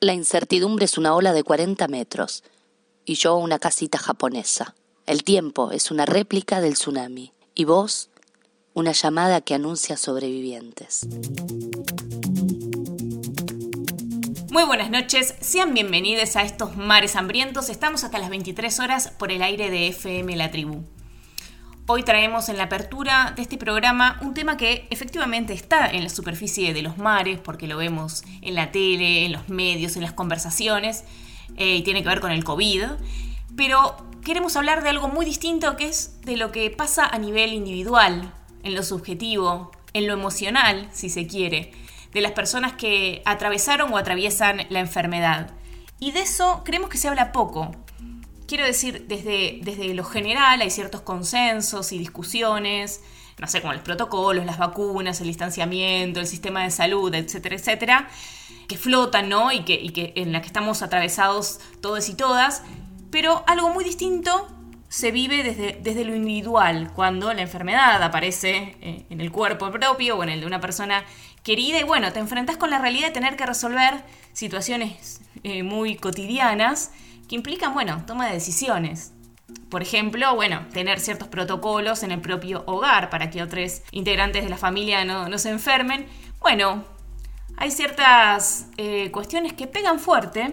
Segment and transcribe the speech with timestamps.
[0.00, 2.44] La incertidumbre es una ola de 40 metros
[3.04, 4.76] y yo una casita japonesa.
[5.06, 8.08] El tiempo es una réplica del tsunami y vos
[8.74, 11.08] una llamada que anuncia sobrevivientes.
[14.52, 17.68] Muy buenas noches, sean bienvenidos a estos mares hambrientos.
[17.68, 20.84] Estamos hasta las 23 horas por el aire de FM La Tribu.
[21.90, 26.10] Hoy traemos en la apertura de este programa un tema que efectivamente está en la
[26.10, 30.12] superficie de los mares, porque lo vemos en la tele, en los medios, en las
[30.12, 31.04] conversaciones,
[31.56, 32.82] eh, y tiene que ver con el COVID.
[33.56, 37.54] Pero queremos hablar de algo muy distinto que es de lo que pasa a nivel
[37.54, 41.72] individual, en lo subjetivo, en lo emocional, si se quiere,
[42.12, 45.52] de las personas que atravesaron o atraviesan la enfermedad.
[45.98, 47.74] Y de eso creemos que se habla poco.
[48.48, 53.02] Quiero decir, desde, desde lo general hay ciertos consensos y discusiones,
[53.36, 58.08] no sé, como los protocolos, las vacunas, el distanciamiento, el sistema de salud, etcétera, etcétera,
[58.66, 59.52] que flotan, ¿no?
[59.52, 62.62] Y que, en la que estamos atravesados todos y todas.
[63.10, 64.48] Pero algo muy distinto
[64.88, 70.16] se vive desde, desde lo individual, cuando la enfermedad aparece eh, en el cuerpo propio
[70.16, 71.04] o en el de una persona
[71.42, 75.96] querida y bueno, te enfrentas con la realidad de tener que resolver situaciones eh, muy
[75.96, 76.92] cotidianas
[77.28, 79.12] que implican, bueno, toma de decisiones.
[79.70, 84.50] Por ejemplo, bueno, tener ciertos protocolos en el propio hogar para que otros integrantes de
[84.50, 86.06] la familia no, se enfermen.
[86.40, 86.84] Bueno,
[87.56, 90.52] hay ciertas eh, cuestiones que pegan fuerte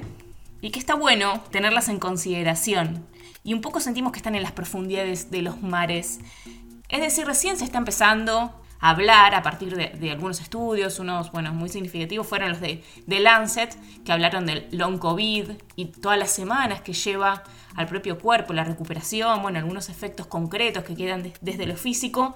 [0.62, 3.06] y que está bueno tenerlas en consideración.
[3.44, 6.20] Y un poco sentimos que están en las profundidades de los mares.
[6.90, 8.54] Es decir, recién se está empezando
[8.90, 13.76] hablar a partir de, algunos estudios, unos bueno, muy significativos fueron los de, de, Lancet,
[14.04, 17.44] que hablaron del long COVID y todas las semanas que lleva
[17.76, 22.36] al propio cuerpo la recuperación, bueno, algunos efectos concretos que quedan desde lo físico.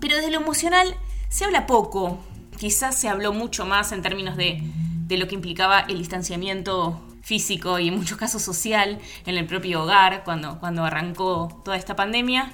[0.00, 0.94] Pero desde lo emocional
[1.28, 2.18] se habla poco,
[2.58, 4.62] quizás se habló mucho más en términos de,
[5.06, 9.82] de lo que implicaba el distanciamiento físico y en muchos casos social en el propio
[9.82, 12.52] hogar cuando, cuando arrancó toda esta pandemia.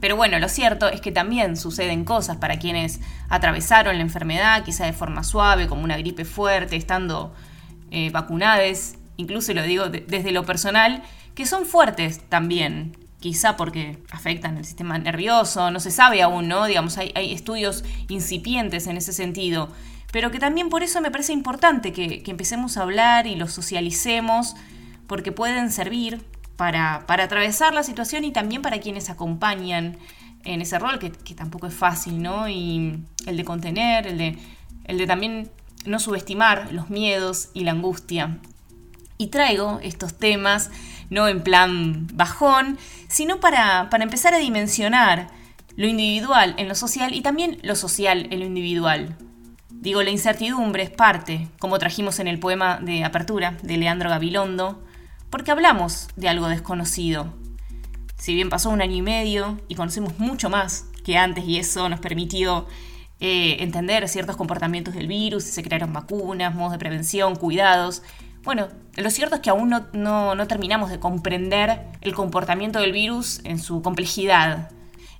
[0.00, 4.84] Pero bueno, lo cierto es que también suceden cosas para quienes atravesaron la enfermedad, quizá
[4.86, 7.34] de forma suave, como una gripe fuerte, estando
[7.90, 8.12] eh,
[9.16, 11.02] incluso lo digo desde lo personal,
[11.34, 16.66] que son fuertes también, quizá porque afectan el sistema nervioso, no se sabe aún, ¿no?
[16.66, 19.68] Digamos, hay, estudios incipientes en ese sentido,
[20.12, 23.52] pero que también por eso me parece importante que, que empecemos a hablar y los
[23.52, 24.54] socialicemos,
[25.08, 26.22] porque pueden servir
[26.58, 29.96] para, atravesar la situación y también para quienes acompañan
[30.44, 32.48] en ese rol, que, tampoco es fácil, ¿no?
[32.48, 34.38] Y el de contener, el de,
[34.84, 35.50] el de también
[35.86, 38.38] no subestimar los miedos y la angustia.
[39.18, 40.72] Y traigo estos temas
[41.10, 42.76] no en plan bajón,
[43.06, 45.28] sino para, para empezar a dimensionar
[45.76, 49.16] lo individual en lo social y también lo social en lo individual.
[49.70, 54.82] Digo, la incertidumbre es parte, como trajimos en el poema de apertura de Leandro Gabilondo,
[55.30, 57.32] porque hablamos de algo desconocido.
[58.16, 61.88] Si bien pasó un año y medio y conocemos mucho más que antes y eso
[61.88, 62.66] nos permitió
[63.20, 68.02] eh, entender ciertos comportamientos del virus, se crearon vacunas, modos de prevención, cuidados.
[68.42, 73.40] Bueno, lo cierto es que aún no, no terminamos de comprender el comportamiento del virus
[73.44, 74.70] en su complejidad.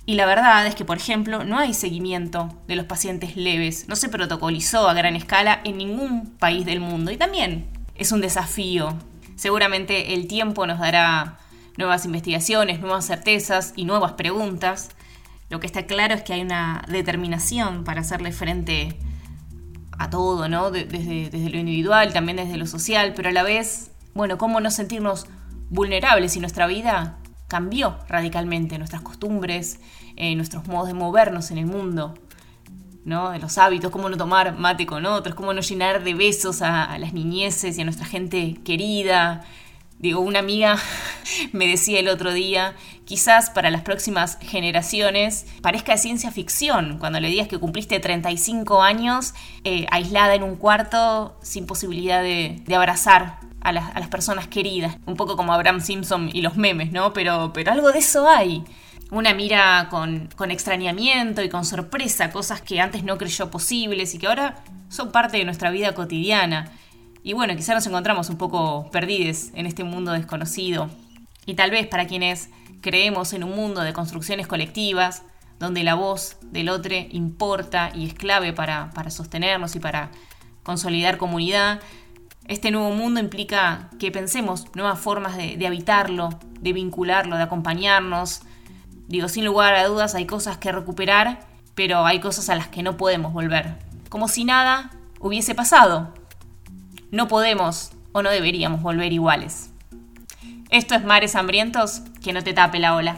[0.05, 3.95] Y la verdad es que, por ejemplo, no hay seguimiento de los pacientes leves, no
[3.95, 7.11] se protocolizó a gran escala en ningún país del mundo.
[7.11, 8.97] Y también es un desafío
[9.39, 11.37] Seguramente el tiempo nos dará
[11.77, 14.89] nuevas investigaciones, nuevas certezas y nuevas preguntas.
[15.49, 18.99] Lo que está claro es que hay una determinación para hacerle frente
[19.97, 20.71] a todo, ¿no?
[20.71, 25.25] Desde, lo individual, también desde lo social, pero a la vez, bueno, ¿cómo no sentirnos
[25.69, 29.79] vulnerables si nuestra vida cambió radicalmente, nuestras costumbres,
[30.17, 32.13] eh, nuestros modos de movernos en el mundo?
[33.09, 33.31] ¿No?
[33.31, 36.97] De los hábitos, cómo no tomar mate con otros, cómo no llenar de besos a,
[36.97, 39.43] las niñeces y a nuestra gente querida.
[39.97, 40.77] Digo, una amiga
[41.51, 47.19] me decía el otro día, quizás para las próximas generaciones parezca de ciencia ficción cuando
[47.19, 49.33] le digas que cumpliste 35 años
[49.65, 54.95] eh, aislada en un cuarto sin posibilidad de, abrazar a las, a las, personas queridas.
[55.05, 57.11] Un poco como Abraham Simpson y los memes, ¿no?
[57.11, 58.63] Pero, pero algo de eso hay
[59.11, 64.27] una mira con, extrañamiento y con sorpresa, cosas que antes no creyó posibles y que
[64.27, 66.71] ahora son parte de nuestra vida cotidiana.
[67.23, 70.89] Y bueno, quizá nos encontramos un poco perdidos en este mundo desconocido.
[71.45, 72.49] Y tal vez para quienes
[72.81, 75.23] creemos en un mundo de construcciones colectivas,
[75.59, 80.11] donde la voz del otro importa y es clave para, sostenernos y para
[80.63, 81.81] consolidar comunidad,
[82.47, 86.29] este nuevo mundo implica que pensemos nuevas formas de habitarlo,
[86.61, 88.41] de vincularlo, de acompañarnos,
[89.09, 91.39] Digo, sin lugar a dudas hay cosas que recuperar,
[91.73, 93.75] pero hay cosas a las que no podemos volver.
[94.07, 96.13] Como si nada hubiese pasado.
[97.09, 99.71] no podemos o no deberíamos volver iguales.
[100.69, 103.17] Esto es Mares Hambrientos, que no te tape la ola.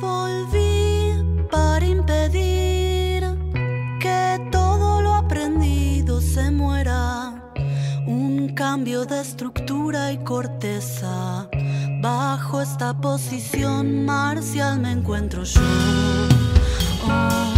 [0.00, 3.22] Volví para impedir
[4.00, 7.52] que todo lo aprendido se muera.
[8.06, 11.50] Un cambio de estructura y corteza.
[12.00, 15.60] Bajo esta posición marcial me encuentro yo.
[17.08, 17.57] Oh.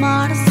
[0.00, 0.49] Mars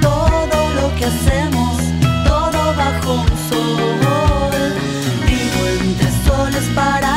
[0.00, 1.76] todo lo que hacemos,
[2.26, 4.74] todo bajo un sol.
[5.26, 7.09] Vivo entre soles para